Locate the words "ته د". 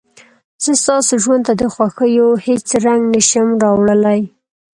1.47-1.63